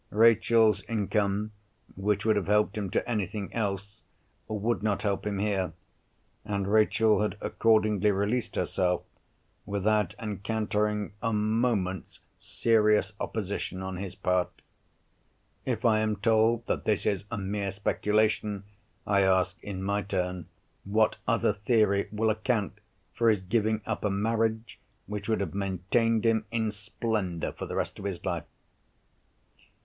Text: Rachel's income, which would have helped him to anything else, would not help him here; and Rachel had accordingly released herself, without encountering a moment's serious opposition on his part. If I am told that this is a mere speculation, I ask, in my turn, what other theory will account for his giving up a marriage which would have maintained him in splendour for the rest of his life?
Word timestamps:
Rachel's 0.09 0.81
income, 0.85 1.51
which 1.95 2.25
would 2.25 2.35
have 2.35 2.47
helped 2.47 2.75
him 2.75 2.89
to 2.89 3.07
anything 3.07 3.53
else, 3.53 4.01
would 4.47 4.81
not 4.81 5.03
help 5.03 5.27
him 5.27 5.37
here; 5.37 5.73
and 6.43 6.65
Rachel 6.67 7.21
had 7.21 7.37
accordingly 7.39 8.09
released 8.09 8.55
herself, 8.55 9.03
without 9.63 10.15
encountering 10.17 11.13
a 11.21 11.31
moment's 11.31 12.19
serious 12.39 13.13
opposition 13.19 13.83
on 13.83 13.97
his 13.97 14.15
part. 14.15 14.49
If 15.67 15.85
I 15.85 15.99
am 15.99 16.15
told 16.15 16.65
that 16.65 16.85
this 16.85 17.05
is 17.05 17.25
a 17.29 17.37
mere 17.37 17.69
speculation, 17.69 18.63
I 19.05 19.21
ask, 19.21 19.63
in 19.63 19.83
my 19.83 20.01
turn, 20.01 20.47
what 20.83 21.17
other 21.27 21.53
theory 21.53 22.07
will 22.11 22.31
account 22.31 22.79
for 23.13 23.29
his 23.29 23.43
giving 23.43 23.83
up 23.85 24.03
a 24.03 24.09
marriage 24.09 24.79
which 25.05 25.29
would 25.29 25.41
have 25.41 25.53
maintained 25.53 26.25
him 26.25 26.45
in 26.49 26.71
splendour 26.71 27.51
for 27.51 27.67
the 27.67 27.75
rest 27.75 27.99
of 27.99 28.05
his 28.05 28.25
life? 28.25 28.45